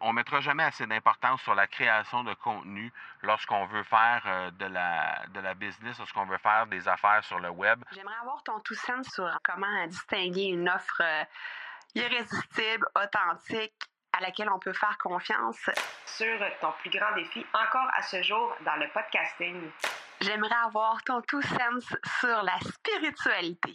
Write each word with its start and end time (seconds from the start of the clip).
On 0.00 0.12
mettra 0.12 0.40
jamais 0.40 0.62
assez 0.62 0.86
d'importance 0.86 1.42
sur 1.42 1.54
la 1.54 1.66
création 1.66 2.22
de 2.22 2.32
contenu 2.34 2.92
lorsqu'on 3.22 3.66
veut 3.66 3.82
faire 3.82 4.22
euh, 4.26 4.50
de, 4.52 4.66
la, 4.66 5.24
de 5.34 5.40
la 5.40 5.54
business, 5.54 5.98
lorsqu'on 5.98 6.26
veut 6.26 6.38
faire 6.38 6.66
des 6.68 6.86
affaires 6.86 7.24
sur 7.24 7.40
le 7.40 7.50
web. 7.50 7.82
J'aimerais 7.92 8.14
avoir 8.22 8.42
ton 8.44 8.60
tout 8.60 8.74
sens 8.74 9.08
sur 9.08 9.28
comment 9.42 9.86
distinguer 9.86 10.44
une 10.44 10.68
offre 10.68 11.02
euh, 11.02 11.24
irrésistible, 11.94 12.86
authentique, 12.94 13.74
à 14.12 14.20
laquelle 14.20 14.50
on 14.50 14.58
peut 14.58 14.72
faire 14.72 14.96
confiance. 14.98 15.68
Sur 16.06 16.38
ton 16.60 16.72
plus 16.80 16.90
grand 16.90 17.14
défi 17.14 17.44
encore 17.52 17.88
à 17.94 18.02
ce 18.02 18.22
jour 18.22 18.54
dans 18.64 18.76
le 18.76 18.88
podcasting. 18.92 19.70
J'aimerais 20.20 20.56
avoir 20.64 21.02
ton 21.04 21.20
tout 21.22 21.42
sens 21.42 21.94
sur 22.20 22.42
la 22.42 22.58
spiritualité. 22.60 23.74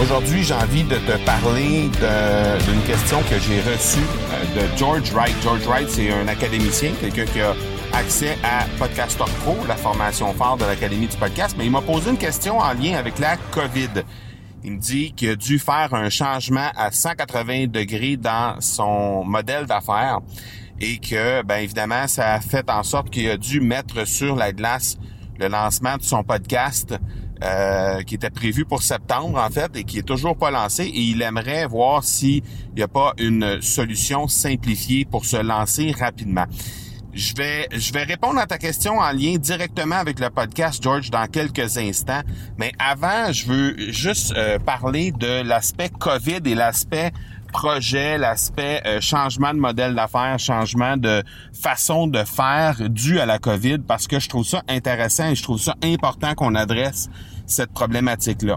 Aujourd'hui, 0.00 0.42
j'ai 0.42 0.54
envie 0.54 0.82
de 0.82 0.96
te 0.96 1.24
parler 1.24 1.88
d'une 1.88 2.82
question 2.82 3.20
que 3.22 3.38
j'ai 3.38 3.60
reçue 3.60 4.00
euh, 4.00 4.68
de 4.68 4.76
George 4.76 5.12
Wright. 5.12 5.36
George 5.40 5.64
Wright, 5.66 5.88
c'est 5.88 6.10
un 6.12 6.26
académicien, 6.26 6.90
quelqu'un 7.00 7.24
qui 7.26 7.40
a 7.40 7.54
accès 7.92 8.36
à 8.42 8.64
Podcaster 8.76 9.24
Pro, 9.42 9.56
la 9.68 9.76
formation 9.76 10.32
phare 10.34 10.56
de 10.56 10.64
l'Académie 10.64 11.06
du 11.06 11.16
podcast, 11.16 11.54
mais 11.56 11.66
il 11.66 11.70
m'a 11.70 11.80
posé 11.80 12.10
une 12.10 12.18
question 12.18 12.58
en 12.58 12.72
lien 12.72 12.96
avec 12.98 13.20
la 13.20 13.36
COVID. 13.52 14.02
Il 14.64 14.72
me 14.72 14.78
dit 14.78 15.12
qu'il 15.12 15.30
a 15.30 15.36
dû 15.36 15.60
faire 15.60 15.94
un 15.94 16.10
changement 16.10 16.70
à 16.74 16.90
180 16.90 17.68
degrés 17.68 18.16
dans 18.16 18.60
son 18.60 19.24
modèle 19.24 19.66
d'affaires 19.66 20.18
et 20.80 20.98
que, 20.98 21.42
ben 21.42 21.58
évidemment, 21.58 22.08
ça 22.08 22.34
a 22.34 22.40
fait 22.40 22.68
en 22.68 22.82
sorte 22.82 23.10
qu'il 23.10 23.30
a 23.30 23.36
dû 23.36 23.60
mettre 23.60 24.06
sur 24.06 24.34
la 24.34 24.52
glace 24.52 24.98
le 25.38 25.48
lancement 25.48 25.96
de 25.96 26.02
son 26.02 26.24
podcast 26.24 26.94
euh, 27.44 28.02
qui 28.02 28.14
était 28.14 28.30
prévu 28.30 28.64
pour 28.64 28.82
septembre 28.82 29.38
en 29.38 29.50
fait 29.50 29.76
et 29.76 29.84
qui 29.84 29.98
est 29.98 30.02
toujours 30.02 30.36
pas 30.36 30.50
lancé 30.50 30.84
et 30.84 31.00
il 31.00 31.20
aimerait 31.22 31.66
voir 31.66 32.02
s'il 32.02 32.42
n'y 32.74 32.82
a 32.82 32.88
pas 32.88 33.12
une 33.18 33.60
solution 33.60 34.28
simplifiée 34.28 35.04
pour 35.04 35.24
se 35.24 35.36
lancer 35.36 35.92
rapidement. 35.92 36.46
Je 37.14 37.32
vais, 37.34 37.68
je 37.70 37.92
vais 37.92 38.02
répondre 38.02 38.40
à 38.40 38.46
ta 38.46 38.58
question 38.58 38.98
en 38.98 39.12
lien 39.12 39.36
directement 39.36 39.94
avec 39.94 40.18
le 40.18 40.30
podcast, 40.30 40.82
George, 40.82 41.10
dans 41.10 41.26
quelques 41.26 41.78
instants. 41.78 42.22
Mais 42.58 42.72
avant, 42.78 43.32
je 43.32 43.46
veux 43.46 43.92
juste 43.92 44.34
euh, 44.36 44.58
parler 44.58 45.12
de 45.12 45.42
l'aspect 45.42 45.90
COVID 45.90 46.40
et 46.44 46.56
l'aspect 46.56 47.12
projet, 47.52 48.18
l'aspect 48.18 48.82
euh, 48.84 49.00
changement 49.00 49.54
de 49.54 49.60
modèle 49.60 49.94
d'affaires, 49.94 50.40
changement 50.40 50.96
de 50.96 51.22
façon 51.52 52.08
de 52.08 52.24
faire 52.24 52.78
dû 52.90 53.20
à 53.20 53.26
la 53.26 53.38
COVID, 53.38 53.78
parce 53.86 54.08
que 54.08 54.18
je 54.18 54.28
trouve 54.28 54.44
ça 54.44 54.62
intéressant 54.68 55.28
et 55.28 55.36
je 55.36 55.42
trouve 55.44 55.60
ça 55.60 55.76
important 55.84 56.34
qu'on 56.34 56.56
adresse 56.56 57.08
cette 57.46 57.70
problématique-là. 57.72 58.56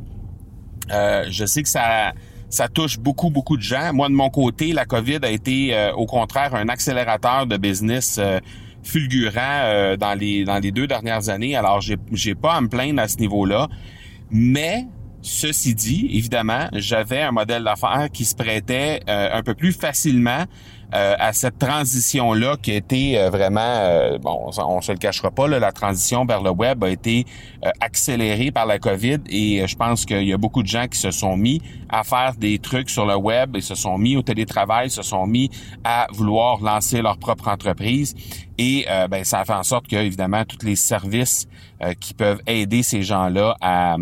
Euh, 0.89 1.25
je 1.29 1.45
sais 1.45 1.61
que 1.61 1.69
ça 1.69 2.13
ça 2.49 2.67
touche 2.67 2.97
beaucoup, 2.99 3.29
beaucoup 3.29 3.57
de 3.57 3.61
gens. 3.61 3.93
Moi, 3.93 4.09
de 4.09 4.13
mon 4.13 4.29
côté, 4.29 4.73
la 4.73 4.85
COVID 4.85 5.19
a 5.23 5.29
été, 5.29 5.75
euh, 5.75 5.93
au 5.93 6.05
contraire, 6.05 6.55
un 6.55 6.69
accélérateur 6.69 7.45
de 7.47 7.57
business 7.57 8.19
fulgurant 8.83 9.95
dans 9.99 10.17
les 10.17 10.45
dans 10.45 10.59
les 10.59 10.71
deux 10.71 10.87
dernières 10.87 11.29
années. 11.29 11.55
Alors, 11.55 11.81
j'ai 11.81 11.97
j'ai 12.13 12.35
pas 12.35 12.53
à 12.53 12.61
me 12.61 12.69
plaindre 12.69 13.01
à 13.01 13.07
ce 13.07 13.17
niveau-là, 13.17 13.67
mais 14.31 14.87
Ceci 15.27 15.75
dit, 15.75 16.09
évidemment, 16.13 16.69
j'avais 16.73 17.21
un 17.21 17.31
modèle 17.31 17.63
d'affaires 17.63 18.07
qui 18.13 18.23
se 18.23 18.33
prêtait 18.33 19.01
euh, 19.09 19.29
un 19.33 19.43
peu 19.43 19.55
plus 19.55 19.73
facilement 19.73 20.45
euh, 20.93 21.15
à 21.19 21.33
cette 21.33 21.57
transition-là 21.57 22.55
qui 22.61 22.71
été 22.71 23.19
euh, 23.19 23.29
vraiment, 23.29 24.17
bon, 24.21 24.49
on, 24.57 24.79
se 24.79 24.93
le 24.93 24.97
cachera 24.97 25.31
pas, 25.31 25.47
la 25.47 25.71
transition 25.73 26.23
vers 26.23 26.41
le 26.41 26.51
web 26.51 26.81
a 26.83 26.89
été 26.89 27.25
accélérée 27.81 28.51
par 28.51 28.65
la 28.65 28.79
COVID 28.79 29.19
et 29.29 29.67
je 29.67 29.75
pense 29.75 30.05
qu'il 30.05 30.23
y 30.23 30.31
a 30.31 30.37
beaucoup 30.37 30.63
de 30.63 30.67
gens 30.67 30.87
qui 30.87 30.97
se 30.97 31.11
sont 31.11 31.35
mis 31.35 31.61
à 31.89 32.03
faire 32.03 32.33
des 32.37 32.59
trucs 32.59 32.89
sur 32.89 33.05
le 33.05 33.15
web 33.15 33.55
et 33.55 33.61
se 33.61 33.75
sont 33.75 33.97
mis 33.97 34.17
au 34.17 34.21
télétravail, 34.21 34.89
se 34.89 35.01
sont 35.01 35.27
mis 35.27 35.49
à 35.83 36.07
vouloir 36.11 36.61
lancer 36.61 37.01
leur 37.01 37.17
propre 37.17 37.47
entreprise 37.47 38.15
et 38.57 38.85
ben, 39.09 39.23
ça 39.23 39.41
a 39.41 39.45
fait 39.45 39.53
en 39.53 39.61
sorte 39.61 39.87
que, 39.87 39.95
évidemment, 39.95 40.43
tous 40.43 40.65
les 40.65 40.75
services 40.75 41.47
euh, 41.83 41.93
qui 41.93 42.15
peuvent 42.15 42.41
aider 42.47 42.81
ces 42.81 43.03
gens-là 43.03 43.55
à, 43.61 43.97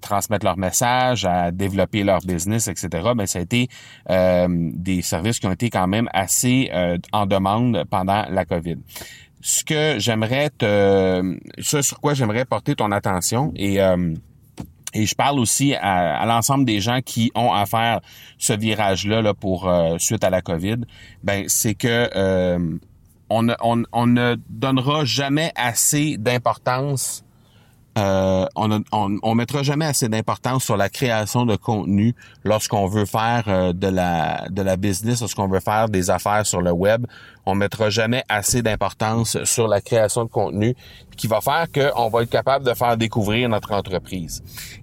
transmettre 0.00 0.46
leur 0.46 0.56
message, 0.56 1.24
à 1.24 1.50
développer 1.50 2.04
leur 2.04 2.20
business, 2.20 2.68
etc. 2.68 2.88
Ben 3.16 3.26
ça 3.26 3.40
a 3.40 3.42
été 3.42 3.66
euh, 4.10 4.46
des 4.48 5.02
services 5.02 5.40
qui 5.40 5.46
ont 5.48 5.52
été 5.52 5.70
quand 5.70 5.88
même 5.88 6.08
assez 6.12 6.70
euh, 6.72 6.98
en 7.10 7.26
demande 7.26 7.82
pendant 7.90 8.24
la 8.30 8.44
COVID. 8.44 8.76
Ce 9.40 9.64
que 9.64 9.98
j'aimerais 9.98 10.50
te, 10.50 11.36
ce 11.58 11.82
sur 11.82 11.98
quoi 11.98 12.14
j'aimerais 12.14 12.44
porter 12.44 12.76
ton 12.76 12.92
attention 12.92 13.52
et 13.56 13.80
et 14.94 15.06
je 15.06 15.14
parle 15.14 15.38
aussi 15.38 15.74
à, 15.74 16.24
l'ensemble 16.26 16.64
des 16.64 16.80
gens 16.80 17.00
qui 17.00 17.30
ont 17.34 17.52
à 17.52 17.66
faire 17.66 18.00
ce 18.38 18.52
virage-là 18.52 19.22
là, 19.22 19.34
pour 19.34 19.72
suite 19.98 20.24
à 20.24 20.30
la 20.30 20.40
COVID. 20.40 20.78
Ben 21.22 21.44
c'est 21.48 21.74
que 21.74 22.08
on 23.30 23.42
ne, 23.42 24.36
donnera 24.48 25.04
jamais 25.04 25.52
assez 25.54 26.16
d'importance 26.18 27.24
euh, 27.98 28.46
on, 28.54 28.82
on, 28.92 29.34
mettra 29.34 29.64
jamais 29.64 29.84
assez 29.84 30.08
d'importance 30.08 30.64
sur 30.64 30.76
la 30.76 30.88
création 30.88 31.44
de 31.44 31.56
contenu 31.56 32.14
lorsqu'on 32.44 32.86
veut 32.86 33.04
faire 33.04 33.44
euh, 33.48 33.72
de 33.72 33.88
la 33.88 34.46
de 34.48 34.62
la 34.62 34.76
business, 34.76 35.20
lorsqu'on 35.20 35.48
veut 35.48 35.58
faire 35.58 35.88
des 35.88 36.08
affaires 36.08 36.46
sur 36.46 36.62
le 36.62 36.70
web. 36.70 37.04
On 37.46 37.56
mettra 37.56 37.90
jamais 37.90 38.22
assez 38.28 38.62
d'importance 38.62 39.42
sur 39.42 39.66
la 39.66 39.80
création 39.80 40.24
de 40.24 40.30
contenu 40.30 40.76
qui 41.16 41.26
va 41.26 41.40
faire 41.40 41.66
qu'on 41.72 42.08
va 42.08 42.22
être 42.22 42.30
capable 42.30 42.64
de 42.64 42.74
faire 42.74 42.96
découvrir 42.96 43.48
notre 43.48 43.72
entreprise. 43.72 44.42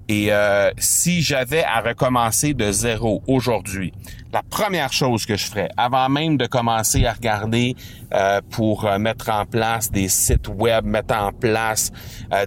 Et 0.09 0.33
euh, 0.33 0.69
si 0.77 1.21
j'avais 1.21 1.63
à 1.63 1.79
recommencer 1.81 2.53
de 2.53 2.71
zéro 2.71 3.23
aujourd'hui, 3.25 3.93
la 4.37 4.43
première 4.43 4.93
chose 4.93 5.25
que 5.25 5.35
je 5.35 5.47
ferais, 5.47 5.69
avant 5.77 6.09
même 6.09 6.37
de 6.37 6.45
commencer 6.45 7.07
à 7.07 7.13
regarder 7.13 7.75
euh, 8.13 8.39
pour 8.51 8.85
euh, 8.85 8.99
mettre 8.99 9.31
en 9.31 9.47
place 9.47 9.89
des 9.89 10.09
sites 10.09 10.47
web, 10.47 10.85
mettre 10.85 11.15
en 11.15 11.31
place 11.31 11.91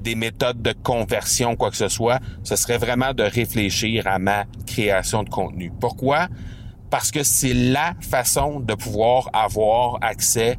des 0.01 0.15
méthodes 0.15 0.63
de 0.63 0.73
conversion, 0.73 1.57
quoi 1.57 1.71
que 1.71 1.77
ce 1.77 1.89
soit, 1.89 2.21
ce 2.45 2.55
serait 2.55 2.79
vraiment 2.79 3.13
de 3.13 3.25
réfléchir 3.25 4.07
à 4.07 4.21
ma 4.21 4.45
création 4.69 5.25
de 5.25 5.31
contenu. 5.31 5.73
Pourquoi? 5.81 6.29
Parce 6.91 7.11
que 7.11 7.25
c'est 7.25 7.55
la 7.55 7.95
façon 8.01 8.61
de 8.61 8.75
pouvoir 8.75 9.29
avoir 9.33 9.99
accès 10.01 10.59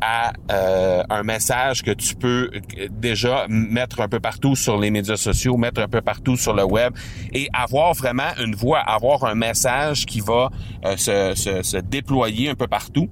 à 0.00 0.32
euh, 0.50 1.02
un 1.08 1.22
message 1.22 1.82
que 1.82 1.90
tu 1.90 2.14
peux 2.14 2.50
euh, 2.54 2.88
déjà 2.90 3.46
mettre 3.48 4.00
un 4.00 4.08
peu 4.08 4.20
partout 4.20 4.56
sur 4.56 4.78
les 4.78 4.90
médias 4.90 5.16
sociaux, 5.16 5.56
mettre 5.56 5.80
un 5.80 5.88
peu 5.88 6.00
partout 6.00 6.36
sur 6.36 6.54
le 6.54 6.64
web 6.64 6.92
et 7.32 7.48
avoir 7.52 7.94
vraiment 7.94 8.30
une 8.38 8.54
voix, 8.54 8.80
avoir 8.80 9.24
un 9.24 9.34
message 9.34 10.06
qui 10.06 10.20
va 10.20 10.50
euh, 10.84 10.96
se, 10.96 11.80
déployer 11.80 12.50
un 12.50 12.54
peu 12.54 12.66
partout 12.66 13.08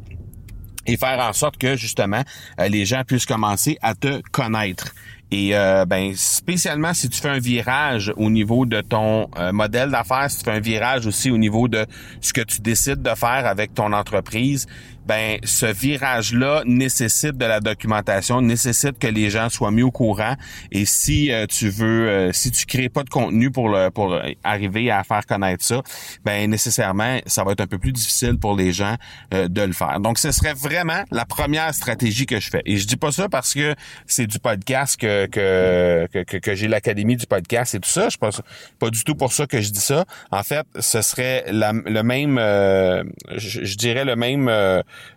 et 0.87 0.97
faire 0.97 1.19
en 1.21 1.33
sorte 1.33 1.56
que 1.56 1.77
justement 1.77 2.23
les 2.59 2.84
gens 2.84 3.03
puissent 3.06 3.25
commencer 3.25 3.78
à 3.81 3.94
te 3.94 4.21
connaître. 4.31 4.94
Et 5.31 5.53
ben 5.89 6.12
spécialement 6.15 6.93
si 6.93 7.09
tu 7.09 7.21
fais 7.21 7.31
un 7.31 7.39
virage 7.39 8.12
au 8.17 8.28
niveau 8.31 8.67
de 8.67 8.83
ton 8.83 9.28
modèle 9.53 9.91
d'affaires, 9.91 10.31
si 10.31 10.39
tu 10.39 10.44
fais 10.44 10.56
un 10.56 10.61
virage 10.61 11.06
aussi 11.06 11.31
au 11.31 11.38
niveau 11.38 11.69
de 11.69 11.87
ce 12.20 12.35
que 12.35 12.43
tu 12.43 12.61
décides 12.61 13.03
de 13.03 13.14
faire 13.14 13.47
avec 13.47 13.73
ton 13.73 13.93
entreprise, 13.93 14.67
ben 15.06 15.39
ce 15.45 15.67
virage-là 15.67 16.62
nécessite 16.65 17.37
de 17.37 17.45
la 17.45 17.61
documentation, 17.61 18.41
nécessite 18.41 18.99
que 18.99 19.06
les 19.06 19.31
gens 19.31 19.49
soient 19.51 19.71
mis 19.71 19.83
au 19.83 19.91
courant. 19.91 20.35
Et 20.73 20.85
si 20.85 21.33
euh, 21.33 21.47
tu 21.47 21.69
veux, 21.69 22.09
euh, 22.09 22.33
si 22.33 22.51
tu 22.51 22.67
crées 22.67 22.89
pas 22.89 23.03
de 23.03 23.11
contenu 23.11 23.51
pour 23.51 23.69
le, 23.69 23.91
pour 23.91 24.19
arriver 24.43 24.91
à 24.91 25.05
faire 25.05 25.27
connaître 25.27 25.65
ça, 25.65 25.83
ben 26.25 26.51
nécessairement 26.51 27.19
ça 27.27 27.45
va 27.45 27.53
être 27.53 27.61
un 27.61 27.67
peu 27.67 27.79
plus 27.79 27.93
difficile 27.93 28.39
pour 28.39 28.56
les 28.56 28.73
gens 28.73 28.97
euh, 29.33 29.49
de 29.49 29.62
le 29.62 29.73
faire. 29.73 30.01
Donc 30.01 30.19
ce 30.19 30.33
serait 30.33 30.55
vraiment 30.55 31.05
la 31.11 31.25
première 31.25 31.75
stratégie 31.75 32.27
que 32.27 32.41
je 32.41 32.50
fais. 32.50 32.62
Et 32.65 32.77
je 32.77 32.87
dis 32.87 32.97
pas 32.97 33.12
ça 33.12 33.29
parce 33.29 33.55
que 33.55 33.75
c'est 34.07 34.27
du 34.27 34.39
podcast 34.39 34.99
que 34.99 35.27
que 35.27 36.09
que, 36.12 36.39
que, 36.39 36.55
j'ai 36.55 36.69
l'académie 36.69 37.17
du 37.17 37.27
podcast 37.27 37.75
et 37.75 37.81
tout 37.81 37.91
ça. 37.91 38.09
Je 38.09 38.17
pense 38.17 38.41
pas 38.79 38.91
du 38.91 39.05
tout 39.05 39.15
pour 39.15 39.33
ça 39.33 39.47
que 39.47 39.61
je 39.61 39.71
dis 39.71 39.81
ça. 39.81 40.05
En 40.31 40.43
fait, 40.43 40.67
ce 40.79 41.03
serait 41.03 41.45
la, 41.49 41.73
le 41.73 42.03
même, 42.03 42.39
je, 42.39 43.65
je, 43.65 43.77
dirais 43.77 44.05
le 44.05 44.17
même 44.17 44.49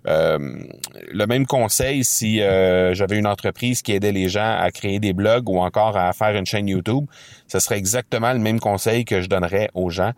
le 0.06 1.26
même 1.26 1.46
conseil 1.46 2.04
si 2.04 2.40
j'avais 2.40 3.18
une 3.18 3.28
entreprise 3.28 3.82
qui 3.82 3.94
aidait 3.94 4.12
les 4.12 4.30
gens 4.30 4.56
à 4.58 4.72
créer 4.72 5.00
des 5.00 5.14
blogs 5.14 5.50
ou 5.50 5.60
encore 5.60 5.98
à 5.98 6.14
faire 6.14 6.36
une 6.36 6.46
chaîne 6.46 6.68
YouTube, 6.68 7.06
ce 7.48 7.60
serait 7.60 7.78
exactement 7.78 8.34
le 8.34 8.40
même 8.40 8.60
conseil 8.60 9.06
que 9.06 9.22
je 9.22 9.28
donnerais 9.28 9.70
aux 9.74 9.90
gens. 9.90 10.12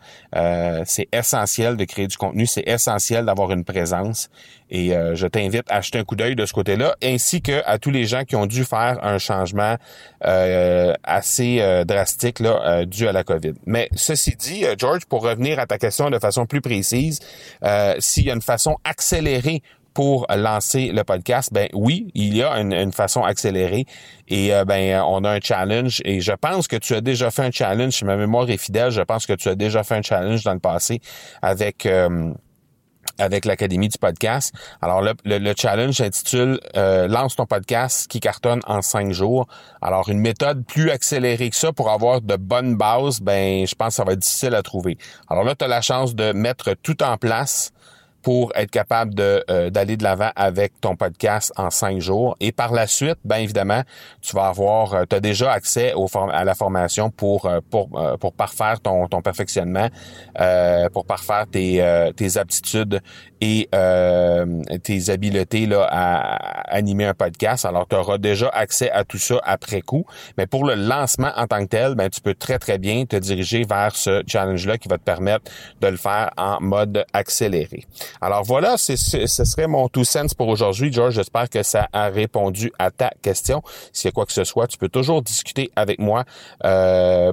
c'est 0.86 1.08
essentiel 1.12 1.78
de 1.78 1.84
créer 1.86 2.08
du 2.08 2.18
contenu, 2.18 2.46
c'est 2.46 2.68
essentiel 2.68 3.26
d'avoir 3.26 3.52
une 3.52 3.64
présence 3.64 4.30
et 4.70 4.90
je 4.90 5.28
t'invite 5.28 5.70
à 5.70 5.78
acheter 5.78 6.00
un 6.00 6.04
coup 6.04 6.16
d'œil 6.16 6.36
de 6.36 6.46
ce 6.46 6.54
côté-là, 6.54 6.96
ainsi 7.04 7.42
que 7.42 7.64
à 7.66 7.80
tous 7.80 7.92
les 7.92 8.06
gens 8.06 8.24
qui 8.24 8.36
ont 8.36 8.46
dû 8.46 8.64
faire 8.64 9.00
un 9.04 9.18
changement 9.18 9.76
assez 10.22 11.84
drastique 11.86 12.40
là, 12.40 12.86
dû 12.86 13.08
à 13.08 13.12
la 13.12 13.24
COVID. 13.24 13.54
Mais 13.66 13.90
ceci 13.96 14.36
dit, 14.36 14.66
George, 14.78 15.06
pour 15.06 15.24
revenir 15.24 15.60
à 15.60 15.66
ta 15.66 15.78
question 15.78 16.10
de 16.10 16.20
façon 16.20 16.46
plus 16.46 16.62
précise, 16.62 17.20
euh, 17.64 17.96
s'il 18.00 18.26
y 18.26 18.32
a 18.32 18.34
une 18.34 18.42
façon 18.42 18.78
accélérée 18.84 19.49
pour 19.94 20.28
lancer 20.34 20.92
le 20.94 21.04
podcast, 21.04 21.50
ben 21.52 21.68
oui, 21.74 22.10
il 22.14 22.36
y 22.36 22.44
a 22.44 22.54
une, 22.54 22.94
façon 22.94 23.24
accélérée 23.24 23.86
et 24.28 24.54
euh, 24.54 24.64
ben 24.64 25.02
on 25.02 25.24
a 25.24 25.32
un 25.32 25.40
challenge 25.42 26.02
et 26.06 26.22
je 26.22 26.32
pense 26.32 26.68
que 26.68 26.76
tu 26.76 26.94
as 26.94 27.02
déjà 27.02 27.32
fait 27.32 27.44
un 27.44 27.52
challenge, 27.52 27.94
si 27.94 28.06
ma 28.06 28.16
mémoire 28.16 28.50
est 28.50 28.58
fidèle, 28.58 28.92
je 28.92 29.02
pense 29.02 29.26
que 29.26 29.34
tu 29.34 29.50
as 29.50 29.56
déjà 29.56 29.84
fait 29.84 29.96
un 29.96 30.02
challenge 30.02 30.44
dans 30.44 30.54
le 30.54 30.60
passé 30.60 31.02
avec 31.42 31.86
euh, 31.86 32.32
avec 33.18 33.46
l'Académie 33.46 33.90
du 33.90 33.98
podcast. 33.98 34.54
Alors 34.82 35.02
le, 35.02 35.14
le, 35.26 35.54
challenge 35.58 35.96
s'intitule 35.96 36.60
euh, 36.78 37.08
Lance 37.08 37.36
ton 37.36 37.46
podcast 37.46 38.08
qui 38.08 38.20
cartonne 38.20 38.62
en 38.68 38.82
cinq 38.82 39.12
jours. 39.12 39.48
Alors 39.82 40.10
une 40.10 40.20
méthode 40.20 40.66
plus 40.66 40.90
accélérée 40.92 41.50
que 41.50 41.56
ça 41.56 41.74
pour 41.74 41.90
avoir 41.90 42.22
de 42.22 42.36
bonnes 42.36 42.76
bases, 42.76 43.20
ben 43.20 43.68
je 43.68 43.76
pense 43.76 43.90
que 43.90 43.94
ça 43.96 44.04
va 44.04 44.14
être 44.14 44.20
difficile 44.20 44.56
à 44.56 44.64
trouver. 44.64 44.98
Alors 45.30 45.44
là, 45.44 45.56
tu 45.56 45.66
as 45.66 45.68
la 45.68 45.82
chance 45.82 46.16
de 46.16 46.32
mettre 46.32 46.74
tout 46.82 47.04
en 47.04 47.18
place 47.18 47.72
pour 48.22 48.52
être 48.56 48.72
capable 48.72 49.14
de 49.14 49.44
euh, 49.50 49.70
d'aller 49.70 49.98
de 49.98 50.04
l'avant 50.04 50.32
avec 50.36 50.80
ton 50.82 50.96
podcast 50.96 51.54
en 51.58 51.70
cinq 51.70 52.00
jours. 52.00 52.36
Et 52.40 52.52
par 52.52 52.74
la 52.74 52.88
suite, 52.88 53.18
bien 53.24 53.38
évidemment, 53.38 53.82
tu 54.22 54.36
vas 54.36 54.48
avoir, 54.48 54.94
euh, 54.94 55.04
tu 55.10 55.16
as 55.16 55.20
déjà 55.20 55.52
accès 55.52 55.94
au 55.94 56.08
à 56.32 56.44
la 56.44 56.56
formation 56.56 57.10
pour 57.12 57.46
euh, 57.46 57.60
pour 57.70 57.90
pour 58.20 58.34
parfaire 58.34 58.80
ton 58.82 59.08
ton 59.08 59.22
perfectionnement, 59.22 59.88
pour 60.94 61.06
parfaire 61.06 61.46
tes 61.50 61.84
tes 62.16 62.38
aptitudes 62.38 63.02
et 63.42 63.70
tes 64.84 65.10
habiletés 65.10 65.66
là 65.66 65.88
à 65.90 66.76
animer 66.76 67.06
un 67.06 67.14
podcast. 67.14 67.66
Alors 67.66 67.88
tu 67.88 67.96
auras 67.96 68.18
déjà 68.18 68.50
accès 68.50 68.92
à 68.92 69.04
tout 69.04 69.18
ça 69.18 69.40
après 69.44 69.82
coup. 69.82 70.06
Mais 70.38 70.48
pour 70.48 70.66
le 70.66 70.76
lancement 70.76 71.32
en 71.36 71.48
tant 71.48 71.62
que 71.62 71.70
tel, 71.70 71.96
ben 71.96 72.10
tu 72.10 72.22
peux 72.22 72.34
très 72.34 72.60
très 72.60 72.78
bien 72.78 73.06
te 73.06 73.16
diriger 73.16 73.64
vers 73.64 73.96
ce 73.96 74.24
challenge 74.28 74.66
là 74.66 74.78
qui 74.78 74.88
va 74.88 74.98
te 74.98 75.04
permettre 75.04 75.52
de 75.82 75.88
le 75.88 75.98
faire 75.98 76.32
en 76.38 76.58
mode 76.60 77.06
accéléré. 77.14 77.86
Alors 78.22 78.44
voilà, 78.44 78.78
ce 78.78 78.96
serait 78.96 79.68
mon 79.68 79.88
tout 79.88 80.04
sens 80.04 80.34
pour 80.34 80.48
aujourd'hui. 80.48 80.92
George, 80.92 81.16
j'espère 81.16 81.50
que 81.50 81.64
ça 81.64 81.88
a 81.94 82.10
répondu 82.10 82.72
à 82.80 82.92
ta 82.92 83.12
question. 83.22 83.62
S'il 83.94 84.08
y 84.08 84.10
a 84.10 84.12
quoi 84.12 84.26
que 84.26 84.34
ce 84.34 84.44
soit, 84.44 84.68
tu 84.68 84.78
peux 84.78 84.90
toujours 84.90 85.22
discuter 85.22 85.72
avec 85.76 86.00
moi 86.00 86.24
euh, 86.66 87.32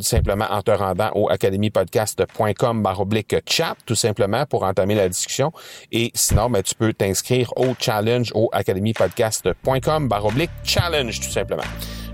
simplement 0.00 0.46
en 0.50 0.62
te 0.62 0.70
rendant 0.70 1.10
au 1.14 1.28
academypodcast.com 1.30 2.82
baroblique 2.82 3.36
chat, 3.48 3.76
tout 3.86 3.94
simplement 3.94 4.46
pour 4.46 4.62
entamer 4.62 4.94
la 4.94 5.08
discussion. 5.08 5.52
Et 5.92 6.10
sinon, 6.14 6.50
ben, 6.50 6.62
tu 6.62 6.74
peux 6.74 6.92
t'inscrire 6.92 7.52
au 7.56 7.74
challenge 7.78 8.32
au 8.34 8.48
academypodcast.com 8.52 10.08
baroblique 10.08 10.50
challenge, 10.64 11.20
tout 11.20 11.30
simplement. 11.30 11.62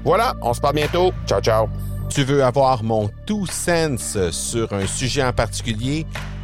Voilà, 0.04 0.34
on 0.42 0.52
se 0.52 0.60
parle 0.60 0.76
bientôt. 0.76 1.12
Ciao, 1.26 1.40
ciao. 1.40 1.68
Tu 2.08 2.24
veux 2.24 2.44
avoir 2.44 2.82
mon 2.82 3.08
tout 3.26 3.46
sens 3.46 4.18
sur 4.30 4.72
un 4.72 4.86
sujet 4.86 5.22
en 5.22 5.32
particulier? 5.32 6.06